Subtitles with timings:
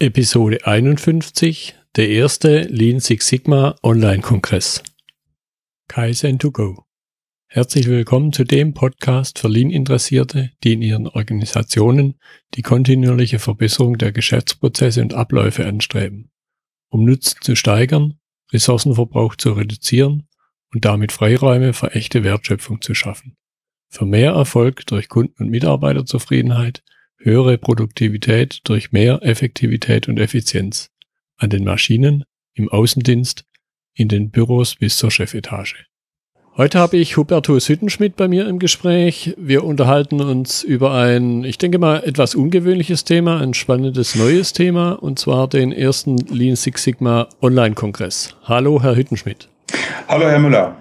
[0.00, 4.84] Episode 51, der erste Lean Six Sigma Online-Kongress.
[5.88, 6.84] Kaizen to go.
[7.48, 12.14] Herzlich willkommen zu dem Podcast für Lean-Interessierte, die in ihren Organisationen
[12.54, 16.30] die kontinuierliche Verbesserung der Geschäftsprozesse und Abläufe anstreben,
[16.90, 18.20] um Nutzen zu steigern,
[18.52, 20.28] Ressourcenverbrauch zu reduzieren
[20.72, 23.36] und damit Freiräume für echte Wertschöpfung zu schaffen.
[23.88, 26.84] Für mehr Erfolg durch Kunden- und Mitarbeiterzufriedenheit
[27.18, 30.90] höhere Produktivität durch mehr Effektivität und Effizienz
[31.36, 33.44] an den Maschinen, im Außendienst,
[33.94, 35.86] in den Büros bis zur Chefetage.
[36.56, 39.32] Heute habe ich Hubertus Hüttenschmidt bei mir im Gespräch.
[39.36, 44.92] Wir unterhalten uns über ein, ich denke mal, etwas ungewöhnliches Thema, ein spannendes neues Thema,
[44.92, 48.36] und zwar den ersten Lean Six Sigma Online-Kongress.
[48.42, 49.48] Hallo, Herr Hüttenschmidt.
[50.08, 50.76] Hallo, Herr Müller.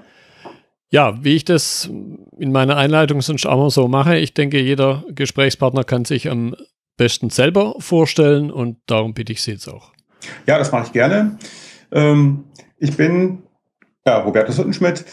[0.90, 1.90] Ja, wie ich das
[2.38, 6.56] in meiner Einleitung sonst auch mal so mache, ich denke, jeder Gesprächspartner kann sich am
[6.96, 9.92] besten selber vorstellen und darum bitte ich Sie jetzt auch.
[10.46, 11.38] Ja, das mache ich gerne.
[11.92, 12.46] Ähm,
[12.80, 13.44] ich bin
[14.06, 15.06] ja, Robertus Hüttenschmidt,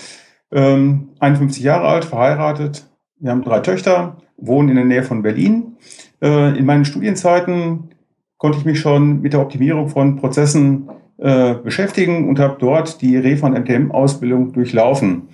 [0.53, 2.87] ähm, 51 Jahre alt, verheiratet.
[3.19, 5.77] Wir haben drei Töchter, wohnen in der Nähe von Berlin.
[6.23, 7.91] Äh, in meinen Studienzeiten
[8.39, 13.17] konnte ich mich schon mit der Optimierung von Prozessen äh, beschäftigen und habe dort die
[13.17, 15.29] Refan MTM-Ausbildung durchlaufen.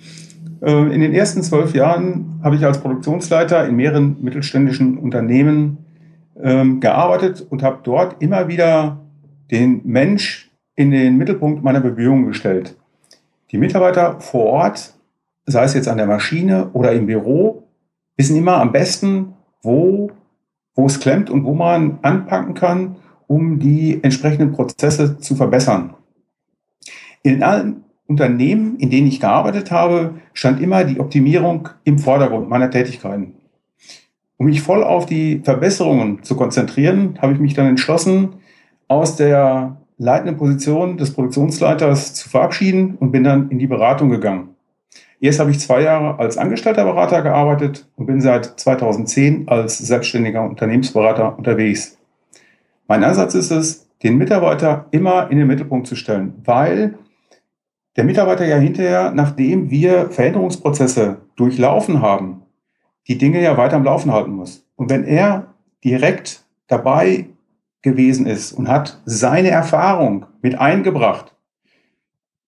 [0.61, 5.85] Äh, in den ersten zwölf Jahren habe ich als Produktionsleiter in mehreren mittelständischen Unternehmen
[6.41, 8.99] ähm, gearbeitet und habe dort immer wieder
[9.49, 12.75] den Mensch in den Mittelpunkt meiner Bemühungen gestellt.
[13.51, 14.93] Die Mitarbeiter vor Ort,
[15.45, 17.67] sei es jetzt an der Maschine oder im Büro,
[18.15, 20.11] wissen immer am besten, wo,
[20.75, 22.95] wo es klemmt und wo man anpacken kann,
[23.27, 25.95] um die entsprechenden Prozesse zu verbessern.
[27.23, 32.69] In allen Unternehmen, in denen ich gearbeitet habe, stand immer die Optimierung im Vordergrund meiner
[32.69, 33.33] Tätigkeiten.
[34.37, 38.33] Um mich voll auf die Verbesserungen zu konzentrieren, habe ich mich dann entschlossen,
[38.87, 44.55] aus der leitenden Position des Produktionsleiters zu verabschieden und bin dann in die Beratung gegangen.
[45.19, 50.43] Erst habe ich zwei Jahre als angestellter Berater gearbeitet und bin seit 2010 als selbstständiger
[50.43, 51.99] Unternehmensberater unterwegs.
[52.87, 56.95] Mein Ansatz ist es, den Mitarbeiter immer in den Mittelpunkt zu stellen, weil
[57.95, 62.43] der Mitarbeiter ja hinterher, nachdem wir Veränderungsprozesse durchlaufen haben,
[63.07, 64.65] die Dinge ja weiter am Laufen halten muss.
[64.75, 65.53] Und wenn er
[65.83, 67.25] direkt dabei
[67.81, 71.35] gewesen ist und hat seine Erfahrung mit eingebracht,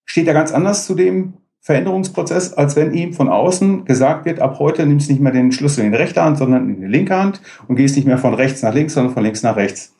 [0.05, 4.59] steht er ganz anders zu dem Veränderungsprozess, als wenn ihm von außen gesagt wird, ab
[4.59, 7.17] heute nimmst du nicht mehr den Schlüssel in die rechte Hand, sondern in die linke
[7.17, 9.95] Hand und gehst nicht mehr von rechts nach links, sondern von links nach rechts.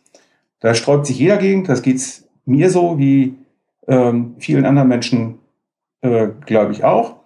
[0.59, 3.35] Da sträubt sich jeder gegen, das geht's mir so wie
[3.88, 5.39] ähm, vielen anderen Menschen,
[6.01, 7.17] äh, glaube ich, auch.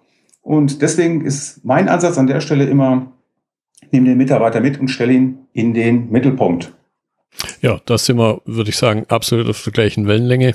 [0.42, 3.12] Und deswegen ist mein Ansatz an der Stelle immer,
[3.90, 6.72] nehme den Mitarbeiter mit und stelle ihn in den Mittelpunkt.
[7.60, 10.54] Ja, das sind wir, würde ich sagen, absolut auf der gleichen Wellenlänge.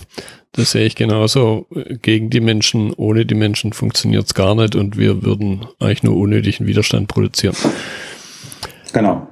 [0.51, 1.67] Das sehe ich genauso.
[2.01, 6.17] Gegen die Menschen, ohne die Menschen funktioniert es gar nicht und wir würden eigentlich nur
[6.17, 7.55] unnötigen Widerstand produzieren.
[8.91, 9.27] Genau.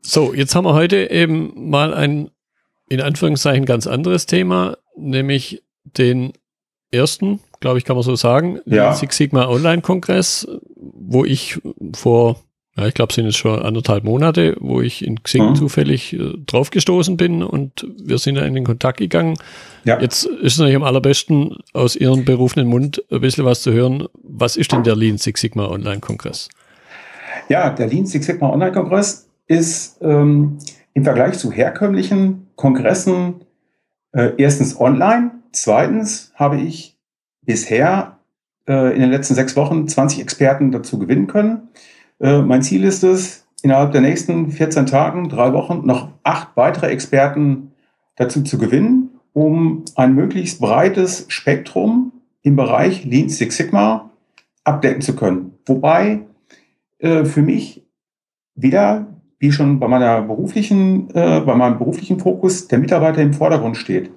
[0.00, 2.30] So, jetzt haben wir heute eben mal ein,
[2.88, 5.62] in Anführungszeichen, ganz anderes Thema, nämlich
[5.96, 6.32] den
[6.90, 8.92] ersten, glaube ich, kann man so sagen, ja.
[8.92, 11.60] Six Sigma Online-Kongress, wo ich
[11.94, 12.40] vor,
[12.76, 15.54] ja, ich glaube, sind es schon anderthalb Monate, wo ich in Xing mhm.
[15.54, 19.34] zufällig äh, draufgestoßen bin und wir sind da in den Kontakt gegangen.
[19.84, 20.00] Ja.
[20.00, 24.06] Jetzt ist es natürlich am allerbesten, aus Ihrem berufenen Mund ein bisschen was zu hören.
[24.22, 26.48] Was ist denn der Lean Six Sigma Online-Kongress?
[27.48, 30.58] Ja, der Lean Six Sigma Online-Kongress ist ähm,
[30.94, 33.42] im Vergleich zu herkömmlichen Kongressen
[34.12, 36.98] äh, erstens online Zweitens habe ich
[37.42, 38.18] bisher
[38.68, 41.68] äh, in den letzten sechs Wochen 20 Experten dazu gewinnen können.
[42.20, 46.88] Äh, mein Ziel ist es, innerhalb der nächsten 14 Tagen, drei Wochen, noch acht weitere
[46.88, 47.72] Experten
[48.16, 54.10] dazu zu gewinnen, um ein möglichst breites Spektrum im Bereich Lean Six Sigma
[54.64, 55.54] abdecken zu können.
[55.66, 56.20] Wobei
[56.98, 57.84] äh, für mich
[58.54, 59.06] wieder,
[59.38, 64.10] wie schon bei meiner beruflichen, äh, bei meinem beruflichen Fokus, der Mitarbeiter im Vordergrund steht.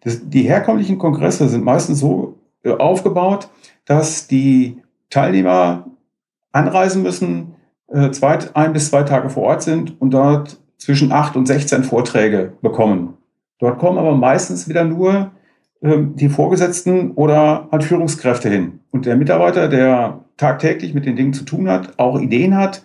[0.00, 3.48] Das, die herkömmlichen Kongresse sind meistens so äh, aufgebaut,
[3.84, 4.78] dass die
[5.10, 5.86] Teilnehmer
[6.52, 7.54] anreisen müssen,
[7.88, 11.84] äh, zwei, ein bis zwei Tage vor Ort sind und dort zwischen acht und 16
[11.84, 13.14] Vorträge bekommen.
[13.58, 15.32] Dort kommen aber meistens wieder nur
[15.82, 18.80] ähm, die Vorgesetzten oder halt Führungskräfte hin.
[18.90, 22.82] Und der Mitarbeiter, der tagtäglich mit den Dingen zu tun hat, auch Ideen hat,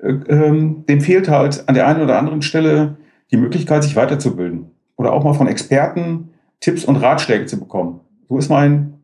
[0.00, 2.96] äh, ähm, dem fehlt halt an der einen oder anderen Stelle
[3.30, 4.70] die Möglichkeit, sich weiterzubilden.
[4.96, 6.30] Oder auch mal von Experten
[6.60, 8.00] Tipps und Ratschläge zu bekommen.
[8.28, 9.00] So ist mein,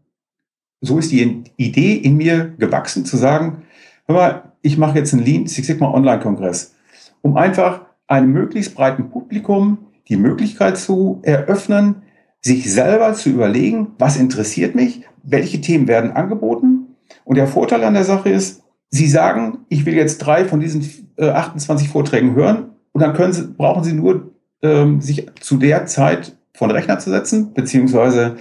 [0.80, 3.62] so ist die Idee in mir gewachsen, zu sagen,
[4.06, 6.74] hör mal, ich mache jetzt einen Lean Six Sigma Online-Kongress,
[7.20, 9.78] um einfach einem möglichst breiten Publikum
[10.08, 12.02] die Möglichkeit zu eröffnen,
[12.40, 16.96] sich selber zu überlegen, was interessiert mich, welche Themen werden angeboten.
[17.24, 20.86] Und der Vorteil an der Sache ist, Sie sagen, ich will jetzt drei von diesen
[21.16, 25.86] äh, 28 Vorträgen hören und dann können Sie, brauchen Sie nur ähm, sich zu der
[25.86, 28.36] Zeit von Rechner zu setzen, beziehungsweise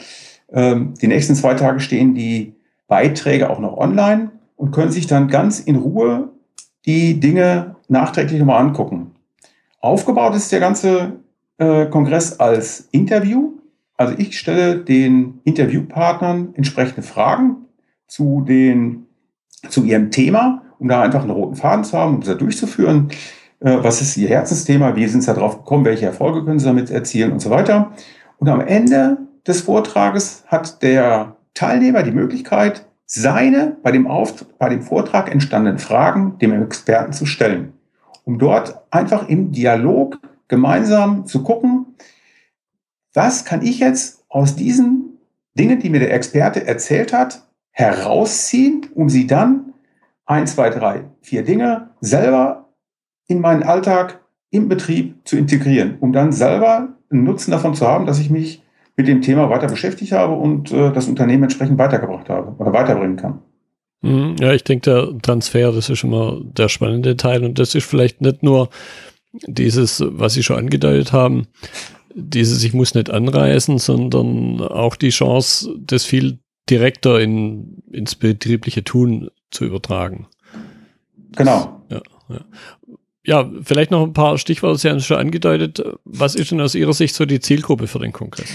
[0.52, 2.54] ähm, die nächsten zwei Tage stehen die
[2.88, 6.30] Beiträge auch noch online und können sich dann ganz in Ruhe
[6.86, 9.12] die Dinge nachträglich nochmal angucken.
[9.80, 11.14] Aufgebaut ist der ganze
[11.58, 13.54] äh, Kongress als Interview.
[13.98, 17.58] Also ich stelle den Interviewpartnern entsprechende Fragen
[18.08, 19.08] zu, den,
[19.70, 23.10] zu ihrem Thema, um da einfach einen roten Faden zu haben, um das durchzuführen.
[23.62, 24.96] Äh, was ist ihr Herzensthema?
[24.96, 25.86] Wie sind sie darauf gekommen?
[25.86, 27.94] Welche Erfolge können sie damit erzielen und so weiter?
[28.38, 29.18] Und am Ende
[29.48, 35.80] des Vortrages hat der Teilnehmer die Möglichkeit, seine bei dem, Auf, bei dem Vortrag entstandenen
[35.80, 37.74] Fragen dem Experten zu stellen,
[38.24, 41.88] um dort einfach im Dialog gemeinsam zu gucken,
[43.14, 45.18] was kann ich jetzt aus diesen
[45.58, 49.74] Dingen, die mir der Experte erzählt hat, herausziehen, um sie dann
[50.26, 52.61] ein, zwei, drei, vier Dinge selber
[53.32, 54.20] in meinen Alltag
[54.52, 58.62] im Betrieb zu integrieren, um dann selber einen Nutzen davon zu haben, dass ich mich
[58.98, 63.16] mit dem Thema weiter beschäftigt habe und äh, das Unternehmen entsprechend weitergebracht habe oder weiterbringen
[63.16, 63.40] kann.
[64.02, 64.36] Mhm.
[64.40, 68.22] Ja, ich denke, der Transfer, das ist immer der spannende Teil und das ist vielleicht
[68.22, 68.70] nicht nur
[69.48, 71.48] dieses, was Sie schon angedeutet haben,
[72.14, 76.40] dieses, ich muss nicht anreisen, sondern auch die Chance, das viel
[76.70, 80.28] direkter in, ins betriebliche Tun zu übertragen.
[81.36, 81.82] Genau.
[81.90, 82.42] Ja, ja.
[83.24, 85.84] Ja, vielleicht noch ein paar Stichworte, Sie haben es schon angedeutet.
[86.06, 88.50] Was ist denn aus Ihrer Sicht so die Zielgruppe für den Kongress?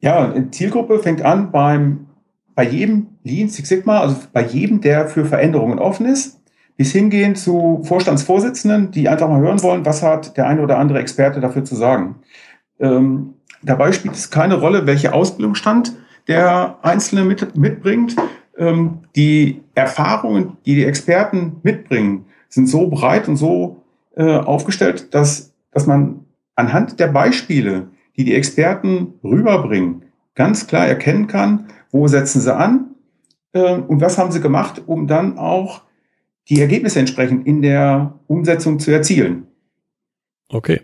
[0.00, 2.06] Ja, Zielgruppe fängt an beim,
[2.54, 6.40] bei jedem Lean Six Sigma, also bei jedem, der für Veränderungen offen ist,
[6.76, 10.98] bis hingehen zu Vorstandsvorsitzenden, die einfach mal hören wollen, was hat der eine oder andere
[10.98, 12.16] Experte dafür zu sagen.
[12.80, 15.94] Ähm, dabei spielt es keine Rolle, welche Ausbildungsstand
[16.28, 18.16] der Einzelne mit, mitbringt.
[18.56, 23.82] Ähm, die Erfahrungen, die die Experten mitbringen, sind so breit und so
[24.14, 30.02] äh, aufgestellt, dass, dass man anhand der Beispiele die die Experten rüberbringen,
[30.34, 32.94] ganz klar erkennen kann, wo setzen sie an
[33.52, 35.82] äh, und was haben sie gemacht, um dann auch
[36.48, 39.46] die Ergebnisse entsprechend in der Umsetzung zu erzielen.
[40.48, 40.80] Okay.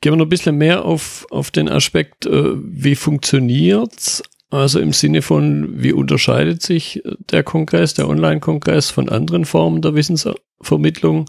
[0.00, 4.22] Gehen wir noch ein bisschen mehr auf, auf den Aspekt, äh, wie funktioniert's?
[4.50, 9.94] Also im Sinne von, wie unterscheidet sich der Kongress, der Online-Kongress von anderen Formen der
[9.94, 11.26] Wissensvermittlung?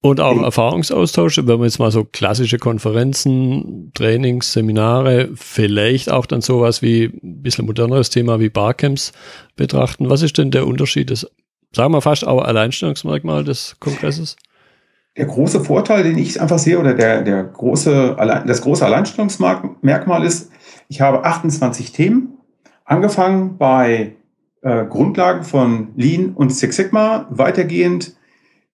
[0.00, 6.40] Und auch Erfahrungsaustausch, wenn wir jetzt mal so klassische Konferenzen, Trainings, Seminare, vielleicht auch dann
[6.40, 9.12] sowas wie ein bisschen moderneres Thema wie Barcamps
[9.56, 10.08] betrachten.
[10.08, 11.26] Was ist denn der Unterschied des,
[11.74, 14.36] sagen wir fast auch Alleinstellungsmerkmal des Kongresses?
[15.16, 18.16] Der große Vorteil, den ich einfach sehe, oder der, der große,
[18.46, 20.52] das große Alleinstellungsmerkmal ist,
[20.88, 22.38] ich habe 28 Themen,
[22.84, 24.14] angefangen bei
[24.62, 28.16] äh, Grundlagen von Lean und Six Sigma, weitergehend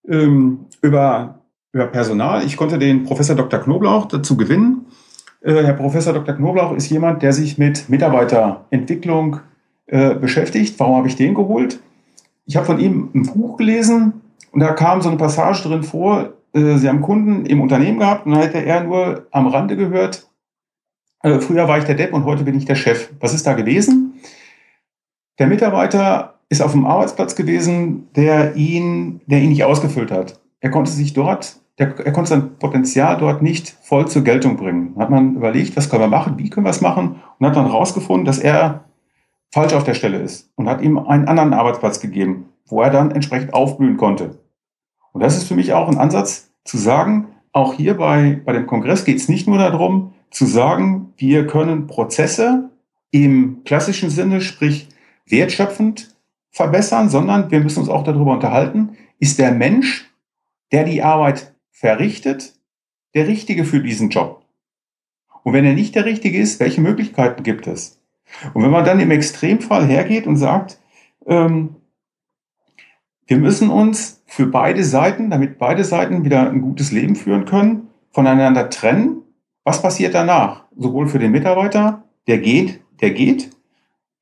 [0.08, 1.40] ähm, über,
[1.72, 2.44] über Personal.
[2.44, 3.60] Ich konnte den Professor Dr.
[3.60, 4.86] Knoblauch dazu gewinnen.
[5.42, 6.34] Äh, Herr Professor Dr.
[6.34, 9.40] Knoblauch ist jemand, der sich mit Mitarbeiterentwicklung
[9.86, 10.78] äh, beschäftigt.
[10.78, 11.80] Warum habe ich den geholt?
[12.46, 14.22] Ich habe von ihm ein Buch gelesen
[14.52, 18.26] und da kam so eine Passage drin vor, äh, Sie haben Kunden im Unternehmen gehabt
[18.26, 20.28] und dann hätte er nur am Rande gehört,
[21.24, 23.10] äh, früher war ich der Depp und heute bin ich der Chef.
[23.18, 24.20] Was ist da gewesen?
[25.38, 30.38] Der Mitarbeiter ist auf dem Arbeitsplatz gewesen, der ihn, der ihn nicht ausgefüllt hat.
[30.60, 34.94] Er konnte sich dort, der, er konnte sein Potenzial dort nicht voll zur Geltung bringen.
[34.98, 37.66] Hat man überlegt, was können wir machen, wie können wir es machen und hat dann
[37.66, 38.84] rausgefunden, dass er
[39.52, 43.10] falsch auf der Stelle ist und hat ihm einen anderen Arbeitsplatz gegeben, wo er dann
[43.10, 44.38] entsprechend aufblühen konnte.
[45.12, 48.66] Und das ist für mich auch ein Ansatz zu sagen, auch hier bei, bei dem
[48.66, 52.70] Kongress geht es nicht nur darum, zu sagen, wir können Prozesse
[53.12, 54.88] im klassischen Sinne, sprich
[55.26, 56.12] wertschöpfend
[56.50, 60.10] verbessern, sondern wir müssen uns auch darüber unterhalten, ist der Mensch,
[60.72, 62.54] der die Arbeit verrichtet,
[63.14, 64.44] der Richtige für diesen Job?
[65.44, 68.00] Und wenn er nicht der Richtige ist, welche Möglichkeiten gibt es?
[68.54, 70.80] Und wenn man dann im Extremfall hergeht und sagt,
[71.26, 71.76] ähm,
[73.26, 77.88] wir müssen uns für beide Seiten, damit beide Seiten wieder ein gutes Leben führen können,
[78.10, 79.23] voneinander trennen,
[79.64, 80.64] was passiert danach?
[80.76, 83.50] Sowohl für den Mitarbeiter, der geht, der geht,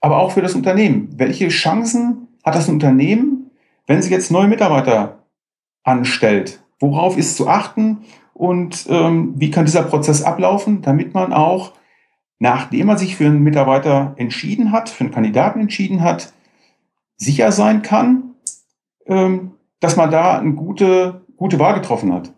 [0.00, 1.10] aber auch für das Unternehmen.
[1.16, 3.50] Welche Chancen hat das Unternehmen,
[3.86, 5.24] wenn sie jetzt neue Mitarbeiter
[5.82, 6.62] anstellt?
[6.80, 11.72] Worauf ist zu achten und ähm, wie kann dieser Prozess ablaufen, damit man auch,
[12.38, 16.32] nachdem man sich für einen Mitarbeiter entschieden hat, für einen Kandidaten entschieden hat,
[17.16, 18.34] sicher sein kann,
[19.06, 22.32] ähm, dass man da eine gute, gute Wahl getroffen hat.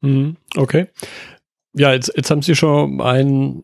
[0.00, 0.88] Mhm, okay.
[1.78, 3.62] Ja, jetzt, jetzt haben Sie schon einen,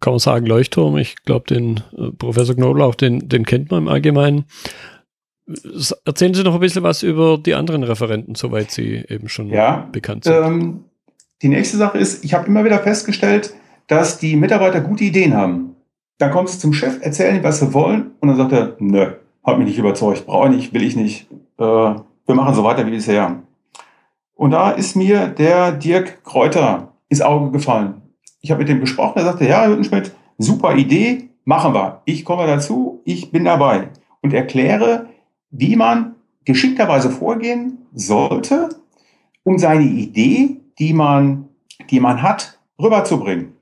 [0.00, 0.96] kann man sagen, Leuchtturm.
[0.96, 4.46] Ich glaube, den äh, Professor Knoblauch, den, den kennt man im Allgemeinen.
[6.04, 9.88] Erzählen Sie noch ein bisschen was über die anderen Referenten, soweit sie eben schon ja,
[9.92, 10.34] bekannt sind.
[10.34, 10.84] Ähm,
[11.42, 13.54] die nächste Sache ist, ich habe immer wieder festgestellt,
[13.86, 15.76] dass die Mitarbeiter gute Ideen haben.
[16.18, 19.12] Dann kommen sie zum Chef, erzählen, was sie wollen, und dann sagt er, nö,
[19.44, 21.28] hat mich nicht überzeugt, brauche ich nicht, will ich nicht.
[21.58, 23.42] Äh, wir machen so weiter wie bisher.
[24.34, 28.00] Und da ist mir der Dirk Kräuter ins Auge gefallen.
[28.40, 32.00] Ich habe mit dem gesprochen, er sagte, ja, Hüttenschmidt, super Idee, machen wir.
[32.06, 33.90] Ich komme dazu, ich bin dabei
[34.22, 35.08] und erkläre,
[35.50, 36.14] wie man
[36.46, 38.70] geschickterweise vorgehen sollte,
[39.42, 41.50] um seine Idee, die man,
[41.90, 43.52] die man hat, rüberzubringen.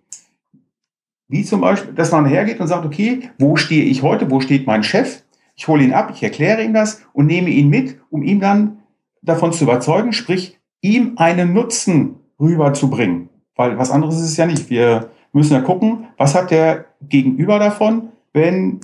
[1.27, 4.65] Wie zum Beispiel, dass man hergeht und sagt, okay, wo stehe ich heute, wo steht
[4.65, 5.25] mein Chef?
[5.57, 8.79] Ich hole ihn ab, ich erkläre ihm das und nehme ihn mit, um ihn dann
[9.23, 13.30] davon zu überzeugen, sprich, ihm einen Nutzen rüberzubringen.
[13.61, 14.71] Weil was anderes ist es ja nicht.
[14.71, 18.81] Wir müssen ja gucken, was hat der Gegenüber davon, wenn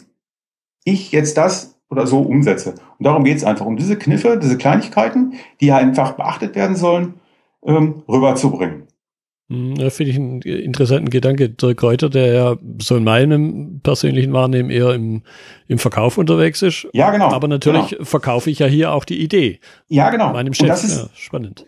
[0.85, 2.75] ich jetzt das oder so umsetze.
[2.99, 7.15] Und darum geht es einfach, um diese Kniffe, diese Kleinigkeiten, die einfach beachtet werden sollen,
[7.65, 8.83] ähm, rüberzubringen.
[9.49, 11.49] Hm, da finde ich einen interessanten Gedanke.
[11.49, 15.23] Dirk Reuter, der ja so in meinem persönlichen Wahrnehmen eher im,
[15.69, 16.87] im Verkauf unterwegs ist.
[16.93, 17.31] Ja, genau.
[17.31, 18.05] Aber natürlich genau.
[18.05, 19.59] verkaufe ich ja hier auch die Idee.
[19.89, 20.35] Ja, genau.
[20.35, 20.65] Meinem Chef.
[20.65, 21.65] Und das ist ja, spannend.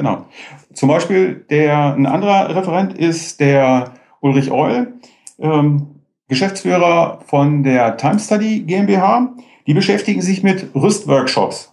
[0.00, 0.24] Genau.
[0.72, 4.94] Zum Beispiel der, ein anderer Referent ist der Ulrich Eul.
[5.38, 5.88] Ähm,
[6.26, 9.34] Geschäftsführer von der Time Study GmbH.
[9.66, 11.72] Die beschäftigen sich mit Rüstworkshops.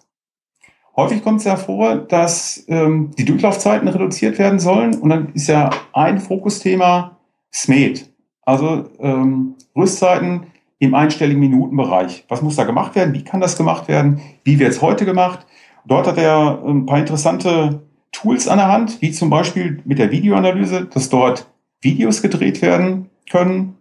[0.97, 5.47] Häufig kommt es ja vor, dass ähm, die Durchlaufzeiten reduziert werden sollen und dann ist
[5.47, 7.17] ja ein Fokusthema
[7.53, 8.09] SMED,
[8.41, 10.47] also ähm, Rüstzeiten
[10.79, 12.25] im einstelligen Minutenbereich.
[12.27, 13.13] Was muss da gemacht werden?
[13.13, 14.19] Wie kann das gemacht werden?
[14.43, 15.45] Wie wird es heute gemacht?
[15.85, 17.86] Dort hat er ein paar interessante
[18.17, 21.47] Tools an der Hand, wie zum Beispiel mit der Videoanalyse, dass dort
[21.81, 23.75] Videos gedreht werden können,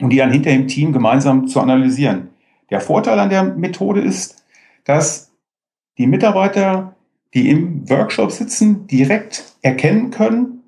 [0.00, 2.28] und die dann hinter im Team gemeinsam zu analysieren.
[2.70, 4.44] Der Vorteil an der Methode ist,
[4.84, 5.32] dass
[5.98, 6.94] die Mitarbeiter,
[7.34, 10.62] die im Workshop sitzen, direkt erkennen können,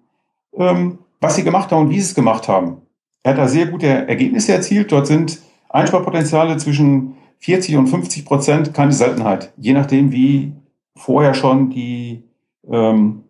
[0.57, 2.79] ähm, was sie gemacht haben und wie sie es gemacht haben.
[3.23, 4.91] Er hat da sehr gute Ergebnisse erzielt.
[4.91, 10.55] Dort sind Einsparpotenziale zwischen 40 und 50 Prozent keine Seltenheit, je nachdem, wie
[10.97, 12.25] vorher schon die
[12.71, 13.25] ähm,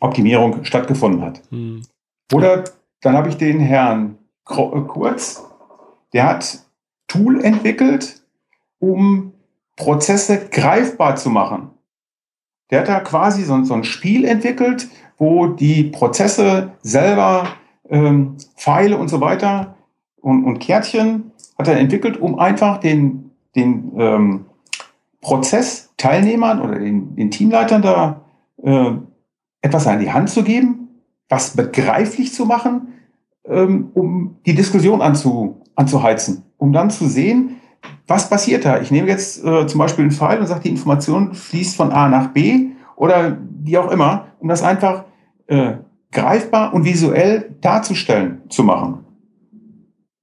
[0.00, 1.42] Optimierung stattgefunden hat.
[1.50, 1.82] Hm.
[2.32, 2.64] Oder
[3.00, 5.44] dann habe ich den Herrn äh, kurz,
[6.12, 6.64] der hat
[7.06, 8.22] Tool entwickelt,
[8.78, 9.32] um
[9.76, 11.70] Prozesse greifbar zu machen.
[12.70, 17.48] Der hat da quasi so, so ein Spiel entwickelt, wo die Prozesse selber
[17.88, 19.76] ähm, Pfeile und so weiter
[20.20, 24.46] und, und Kärtchen hat er entwickelt, um einfach den, den ähm,
[25.20, 28.20] Prozessteilnehmern oder den, den Teamleitern da
[28.62, 28.92] äh,
[29.62, 30.88] etwas an die Hand zu geben,
[31.28, 32.94] was begreiflich zu machen,
[33.44, 37.56] ähm, um die Diskussion anzu, anzuheizen, um dann zu sehen,
[38.06, 38.80] was passiert da.
[38.80, 42.08] Ich nehme jetzt äh, zum Beispiel einen Pfeil und sage, die Information fließt von A
[42.08, 45.04] nach B oder wie auch immer, um das einfach
[45.46, 45.74] äh,
[46.12, 49.05] greifbar und visuell darzustellen zu machen.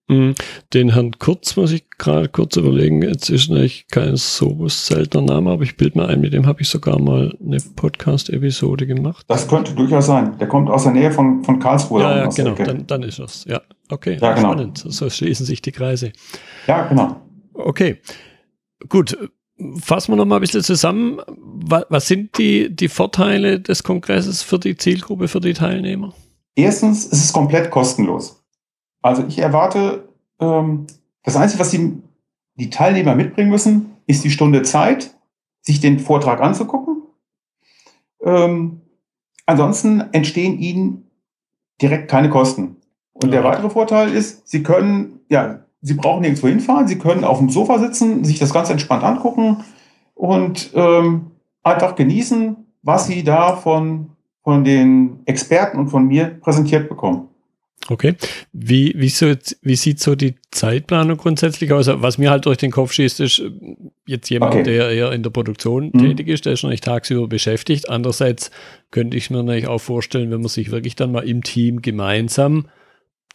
[0.10, 0.36] Mhm.
[0.74, 3.01] Den Herrn Kurz muss ich gerade kurz überlegen.
[3.01, 6.62] Jetzt ist natürlich kein so seltener Name, aber ich bilde mir ein, mit dem habe
[6.62, 9.25] ich sogar mal eine Podcast-Episode gemacht.
[9.29, 10.38] Das könnte durchaus sein.
[10.39, 12.01] Der kommt aus der Nähe von, von Karlsruhe.
[12.01, 13.45] Ja, ja genau, dann, dann ist das.
[13.45, 14.17] Ja, okay.
[14.22, 14.51] Ja, genau.
[14.51, 14.83] Spannend.
[14.86, 16.12] So schließen sich die Kreise.
[16.67, 17.15] Ja, genau.
[17.53, 18.01] Okay.
[18.89, 19.17] Gut.
[19.79, 21.22] Fassen wir noch mal ein bisschen zusammen.
[21.27, 26.13] Was sind die, die Vorteile des Kongresses für die Zielgruppe, für die Teilnehmer?
[26.55, 28.43] Erstens, es ist komplett kostenlos.
[29.03, 30.88] Also ich erwarte, ähm,
[31.22, 32.01] das Einzige, was die,
[32.55, 35.15] die Teilnehmer mitbringen müssen, ist die Stunde Zeit,
[35.62, 37.03] sich den Vortrag anzugucken.
[38.24, 38.81] Ähm,
[39.45, 41.10] ansonsten entstehen ihnen
[41.81, 42.77] direkt keine Kosten.
[43.13, 43.41] Und ja.
[43.41, 47.50] der weitere Vorteil ist, sie können, ja, sie brauchen nirgendwo hinfahren, sie können auf dem
[47.50, 49.63] Sofa sitzen, sich das ganz entspannt angucken
[50.15, 51.31] und ähm,
[51.62, 54.12] einfach genießen, was sie da von,
[54.43, 57.29] von den Experten und von mir präsentiert bekommen.
[57.90, 58.16] Okay.
[58.54, 61.88] Wie, wie, so, wie sieht so die Zeitplanung grundsätzlich aus?
[61.88, 63.44] Was mir halt durch den Kopf schießt, ist
[64.06, 64.63] jetzt jemand, okay.
[64.63, 66.00] der eher in der Produktion mhm.
[66.00, 67.90] tätig ist, der ist nicht tagsüber beschäftigt.
[67.90, 68.52] Andererseits
[68.92, 72.68] könnte ich mir natürlich auch vorstellen, wenn man sich wirklich dann mal im Team gemeinsam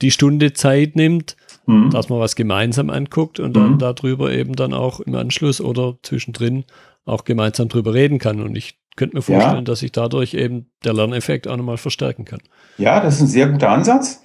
[0.00, 1.36] die Stunde Zeit nimmt,
[1.66, 1.90] mhm.
[1.90, 3.78] dass man was gemeinsam anguckt und dann mhm.
[3.78, 6.64] darüber eben dann auch im Anschluss oder zwischendrin
[7.04, 8.40] auch gemeinsam drüber reden kann.
[8.40, 9.62] Und ich könnte mir vorstellen, ja.
[9.62, 12.40] dass sich dadurch eben der Lerneffekt auch nochmal verstärken kann.
[12.78, 14.22] Ja, das ist ein sehr guter Ansatz.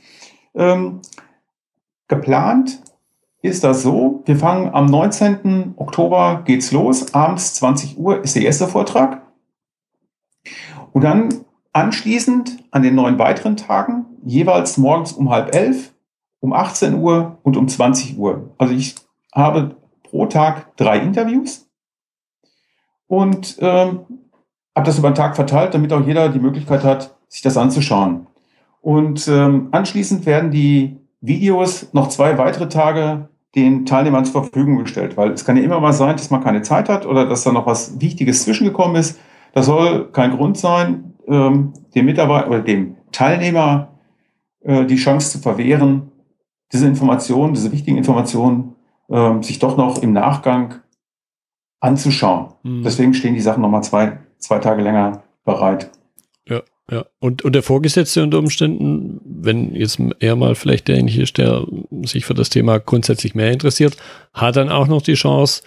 [0.56, 1.02] Ähm,
[2.08, 2.82] geplant
[3.42, 5.74] ist das so, wir fangen am 19.
[5.76, 9.22] Oktober geht's los, abends 20 Uhr ist der erste Vortrag.
[10.94, 11.44] Und dann
[11.74, 15.94] anschließend an den neun weiteren Tagen jeweils morgens um halb elf,
[16.40, 18.54] um 18 Uhr und um 20 Uhr.
[18.58, 18.96] Also ich
[19.34, 21.70] habe pro Tag drei Interviews
[23.08, 24.06] und ähm,
[24.76, 28.28] habe das über den Tag verteilt, damit auch jeder die Möglichkeit hat, sich das anzuschauen.
[28.84, 35.16] Und ähm, anschließend werden die Videos noch zwei weitere Tage den Teilnehmern zur Verfügung gestellt,
[35.16, 37.54] weil es kann ja immer mal sein, dass man keine Zeit hat oder dass da
[37.54, 39.18] noch was Wichtiges zwischengekommen ist.
[39.54, 43.88] Das soll kein Grund sein, ähm, dem Mitarbeiter oder dem Teilnehmer
[44.60, 46.12] äh, die Chance zu verwehren,
[46.74, 48.76] diese Informationen, diese wichtigen Informationen,
[49.08, 50.82] äh, sich doch noch im Nachgang
[51.80, 52.48] anzuschauen.
[52.64, 52.84] Mhm.
[52.84, 55.90] Deswegen stehen die Sachen nochmal zwei, zwei Tage länger bereit.
[56.94, 57.06] Ja.
[57.20, 61.66] Und, und der Vorgesetzte unter Umständen, wenn jetzt eher mal vielleicht derjenige ist, der
[62.04, 63.98] sich für das Thema grundsätzlich mehr interessiert,
[64.34, 65.64] hat dann auch noch die Chance,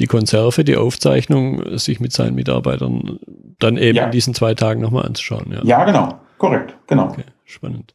[0.00, 3.18] die Konserve, die Aufzeichnung, sich mit seinen Mitarbeitern
[3.58, 4.06] dann eben ja.
[4.06, 5.52] in diesen zwei Tagen nochmal anzuschauen.
[5.52, 5.62] Ja.
[5.64, 6.18] ja, genau.
[6.38, 7.04] Korrekt, genau.
[7.10, 7.94] Okay, spannend.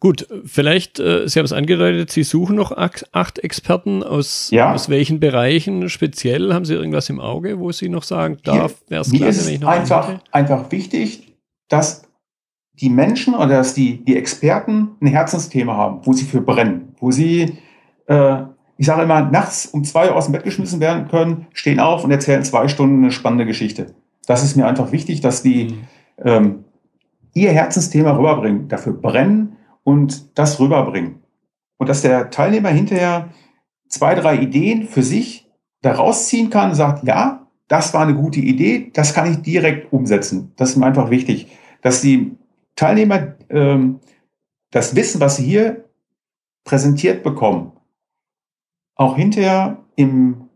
[0.00, 4.72] Gut, vielleicht, äh, Sie haben es angedeutet, Sie suchen noch acht Experten aus, ja.
[4.72, 6.54] aus welchen Bereichen speziell?
[6.54, 9.60] Haben Sie irgendwas im Auge, wo Sie noch sagen, da wäre es klasse, wenn ich
[9.60, 11.29] noch einfach, einfach wichtig,
[11.70, 12.02] dass
[12.74, 17.10] die Menschen oder dass die, die Experten ein Herzensthema haben, wo sie für brennen, wo
[17.10, 17.58] sie
[18.06, 18.42] äh,
[18.80, 22.02] ich sage immer, nachts um zwei Uhr aus dem Bett geschmissen werden können, stehen auf
[22.02, 23.94] und erzählen zwei Stunden eine spannende Geschichte.
[24.26, 25.82] Das ist mir einfach wichtig, dass die mhm.
[26.24, 26.64] ähm,
[27.34, 31.16] ihr Herzensthema rüberbringen, dafür brennen und das rüberbringen.
[31.76, 33.28] Und dass der Teilnehmer hinterher
[33.86, 35.46] zwei, drei Ideen für sich
[35.82, 39.92] daraus ziehen kann und sagt, ja, das war eine gute Idee, das kann ich direkt
[39.92, 40.52] umsetzen.
[40.56, 41.48] Das ist mir einfach wichtig,
[41.82, 42.36] dass die
[42.76, 44.00] Teilnehmer ähm,
[44.70, 45.84] das Wissen, was sie hier
[46.64, 47.72] präsentiert bekommen,
[48.94, 50.48] auch hinterher im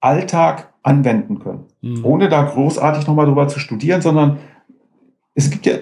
[0.00, 1.66] Alltag anwenden können.
[1.80, 2.04] Mhm.
[2.04, 4.38] Ohne da großartig nochmal drüber zu studieren, sondern
[5.34, 5.76] es gibt ja,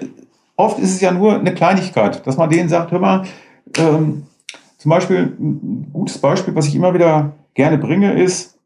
[0.57, 3.25] oft ist es ja nur eine Kleinigkeit, dass man denen sagt, hör mal,
[3.79, 4.27] ähm,
[4.79, 8.59] zum Beispiel ein gutes Beispiel, was ich immer wieder gerne bringe, ist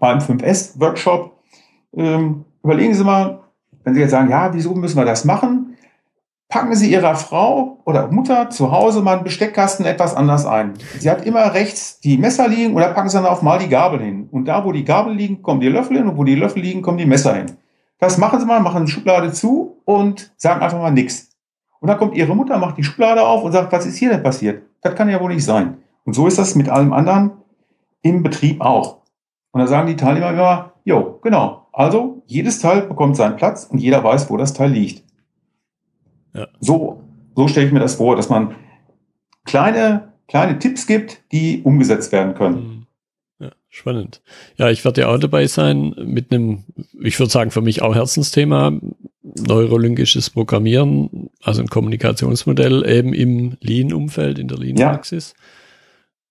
[0.00, 1.32] beim 5S-Workshop,
[1.96, 3.40] ähm, überlegen Sie mal,
[3.88, 5.68] wenn Sie jetzt sagen, ja, wieso müssen wir das machen?
[6.48, 10.74] packen Sie Ihrer Frau oder Mutter zu Hause mal einen Besteckkasten etwas anders ein.
[10.98, 14.00] Sie hat immer rechts die Messer liegen da packen Sie dann auf mal die Gabel
[14.00, 14.28] hin.
[14.30, 16.80] Und da, wo die Gabel liegen, kommen die Löffel hin und wo die Löffel liegen,
[16.80, 17.46] kommen die Messer hin.
[17.98, 21.30] Das machen Sie mal, machen die Schublade zu und sagen einfach mal nichts.
[21.80, 24.22] Und dann kommt Ihre Mutter, macht die Schublade auf und sagt, was ist hier denn
[24.22, 24.62] passiert?
[24.80, 25.78] Das kann ja wohl nicht sein.
[26.04, 27.32] Und so ist das mit allem anderen
[28.02, 28.98] im Betrieb auch.
[29.50, 31.57] Und da sagen die Teilnehmer immer, jo, genau.
[31.78, 35.04] Also jedes Teil bekommt seinen Platz und jeder weiß, wo das Teil liegt.
[36.34, 36.48] Ja.
[36.58, 37.04] So,
[37.36, 38.56] so stelle ich mir das vor, dass man
[39.44, 42.56] kleine, kleine Tipps gibt, die umgesetzt werden können.
[42.56, 42.86] Mhm.
[43.38, 44.22] Ja, spannend.
[44.56, 46.64] Ja, ich werde ja auch dabei sein mit einem,
[47.00, 48.72] ich würde sagen, für mich auch Herzensthema,
[49.22, 55.34] neurolingisches Programmieren, also ein Kommunikationsmodell eben im Lean-Umfeld, in der Lean-Praxis.
[55.36, 55.44] Ja.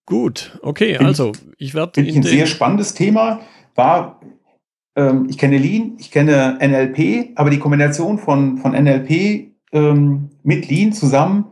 [0.07, 2.01] Gut, okay, also ich werde.
[2.01, 3.39] Ein sehr spannendes Thema
[3.75, 4.19] war,
[4.97, 10.69] ähm, ich kenne Lean, ich kenne NLP, aber die Kombination von, von NLP ähm, mit
[10.69, 11.45] Lean zusammen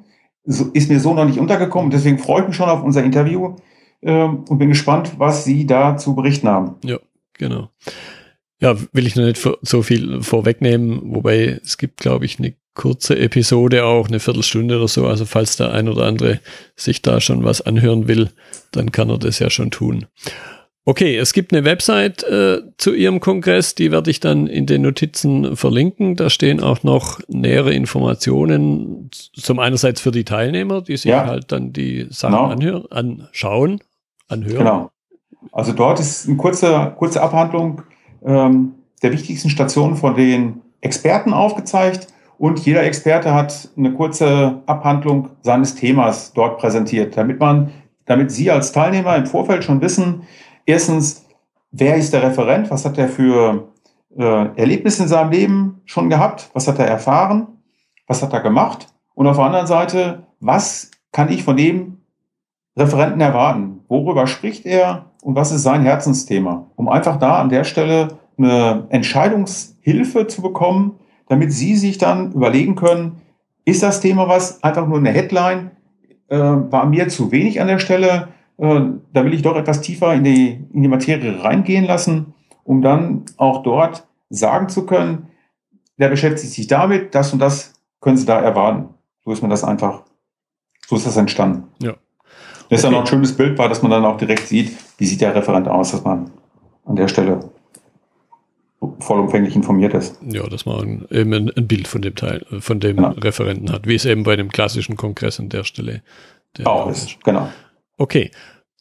[0.43, 1.91] so, ist mir so noch nicht untergekommen.
[1.91, 3.55] Deswegen freue ich mich schon auf unser Interview
[4.01, 6.75] ähm, und bin gespannt, was Sie da zu berichten haben.
[6.83, 6.97] Ja,
[7.33, 7.69] genau.
[8.59, 13.17] Ja, will ich noch nicht so viel vorwegnehmen, wobei es gibt, glaube ich, eine kurze
[13.17, 15.07] Episode auch, eine Viertelstunde oder so.
[15.07, 16.39] Also falls der ein oder andere
[16.75, 18.29] sich da schon was anhören will,
[18.71, 20.05] dann kann er das ja schon tun.
[20.87, 24.83] Okay, es gibt eine Website äh, zu Ihrem Kongress, die werde ich dann in den
[24.83, 26.15] Notizen verlinken.
[26.15, 31.25] Da stehen auch noch nähere Informationen, zum einerseits für die Teilnehmer, die sich ja.
[31.25, 32.51] halt dann die Sachen genau.
[32.51, 33.79] anhören, anschauen,
[34.27, 34.57] anhören.
[34.59, 34.91] Genau.
[35.51, 37.81] Also dort ist eine kurze, kurze Abhandlung
[38.23, 45.29] ähm, der wichtigsten Stationen von den Experten aufgezeigt und jeder Experte hat eine kurze Abhandlung
[45.41, 47.71] seines Themas dort präsentiert, damit man,
[48.05, 50.23] damit Sie als Teilnehmer im Vorfeld schon wissen,
[50.65, 51.25] Erstens,
[51.71, 52.71] wer ist der Referent?
[52.71, 53.69] Was hat er für
[54.17, 56.49] äh, Erlebnisse in seinem Leben schon gehabt?
[56.53, 57.47] Was hat er erfahren?
[58.07, 58.87] Was hat er gemacht?
[59.13, 61.97] Und auf der anderen Seite, was kann ich von dem
[62.75, 63.81] Referenten erwarten?
[63.87, 66.67] Worüber spricht er und was ist sein Herzensthema?
[66.75, 72.75] Um einfach da an der Stelle eine Entscheidungshilfe zu bekommen, damit Sie sich dann überlegen
[72.75, 73.21] können,
[73.63, 75.71] ist das Thema was, einfach nur eine Headline,
[76.27, 80.23] äh, war mir zu wenig an der Stelle, da will ich doch etwas tiefer in
[80.23, 85.27] die, in die Materie reingehen lassen, um dann auch dort sagen zu können,
[85.97, 88.89] der beschäftigt sich damit, das und das können Sie da erwarten.
[89.23, 90.03] So ist mir das einfach,
[90.87, 91.63] so ist das entstanden.
[91.81, 91.95] Ja.
[92.69, 95.05] Das ist dann noch ein schönes Bild war, dass man dann auch direkt sieht, wie
[95.05, 96.31] sieht der Referent aus, dass man
[96.85, 97.51] an der Stelle
[98.99, 100.19] vollumfänglich informiert ist.
[100.27, 103.09] Ja, dass man eben ein, ein Bild von dem Teil, von dem genau.
[103.11, 106.01] Referenten hat, wie es eben bei einem klassischen Kongress an der Stelle
[106.57, 107.23] der auch ist.
[107.23, 107.49] Genau.
[107.97, 108.31] Okay.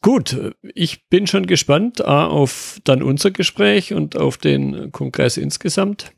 [0.01, 6.11] Gut, ich bin schon gespannt A, auf dann unser Gespräch und auf den Kongress insgesamt.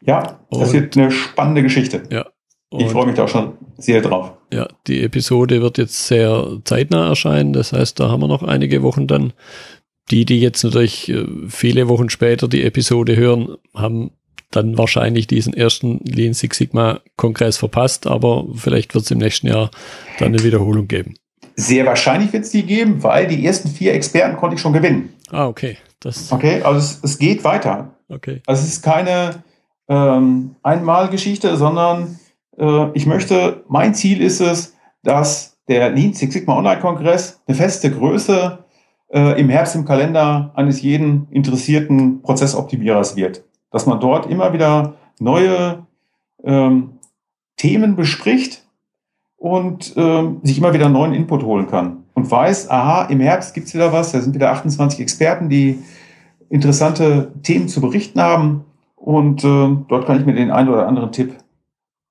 [0.00, 2.02] Ja, das und, wird eine spannende Geschichte.
[2.10, 2.26] Ja.
[2.76, 4.32] ich freue mich da schon sehr drauf.
[4.52, 7.52] Ja, die Episode wird jetzt sehr zeitnah erscheinen.
[7.52, 9.32] Das heißt, da haben wir noch einige Wochen dann.
[10.10, 14.10] Die, die jetzt natürlich äh, viele Wochen später die Episode hören, haben
[14.50, 19.46] dann wahrscheinlich diesen ersten Lean Six Sigma Kongress verpasst, aber vielleicht wird es im nächsten
[19.46, 19.70] Jahr
[20.18, 21.14] dann eine Wiederholung geben.
[21.62, 25.14] Sehr wahrscheinlich wird es die geben, weil die ersten vier Experten konnte ich schon gewinnen.
[25.30, 25.78] Ah, okay.
[26.00, 27.94] Das okay, also es, es geht weiter.
[28.08, 28.42] Okay.
[28.46, 29.44] Also es ist keine
[29.88, 32.18] ähm, Einmalgeschichte, sondern
[32.58, 37.90] äh, ich möchte, mein Ziel ist es, dass der Lean Six Sigma Online-Kongress eine feste
[37.92, 38.58] Größe
[39.12, 43.44] äh, im Herbst im Kalender eines jeden interessierten Prozessoptimierers wird.
[43.70, 45.86] Dass man dort immer wieder neue
[46.42, 46.98] ähm,
[47.56, 48.61] Themen bespricht
[49.42, 52.04] und ähm, sich immer wieder neuen Input holen kann.
[52.14, 55.80] Und weiß, aha, im Herbst gibt's wieder was, da sind wieder 28 Experten, die
[56.48, 58.64] interessante Themen zu berichten haben.
[58.94, 61.34] Und äh, dort kann ich mir den einen oder anderen Tipp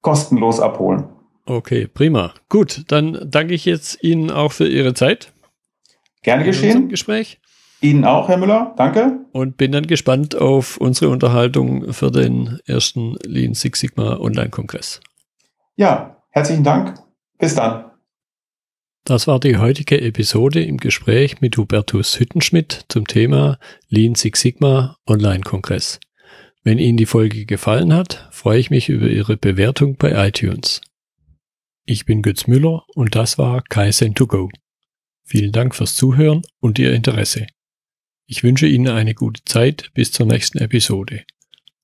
[0.01, 1.05] kostenlos abholen.
[1.45, 2.33] Okay, prima.
[2.49, 5.31] Gut, dann danke ich jetzt Ihnen auch für Ihre Zeit.
[6.23, 6.89] Gerne geschehen.
[6.89, 7.39] Gespräch.
[7.79, 8.73] Ihnen auch, Herr Müller.
[8.75, 9.21] Danke.
[9.31, 14.99] Und bin dann gespannt auf unsere Unterhaltung für den ersten Lean Six Sigma Online-Kongress.
[15.77, 16.95] Ja, herzlichen Dank.
[17.41, 17.91] Bis dann.
[19.03, 23.57] Das war die heutige Episode im Gespräch mit Hubertus Hüttenschmidt zum Thema
[23.89, 25.99] Lean Six Sigma Online-Kongress.
[26.63, 30.81] Wenn Ihnen die Folge gefallen hat, freue ich mich über Ihre Bewertung bei iTunes.
[31.85, 34.49] Ich bin Götz Müller und das war Kaizen2Go.
[35.23, 37.47] Vielen Dank fürs Zuhören und Ihr Interesse.
[38.27, 41.23] Ich wünsche Ihnen eine gute Zeit bis zur nächsten Episode.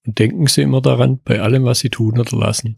[0.05, 2.77] Und denken Sie immer daran, bei allem, was Sie tun oder lassen.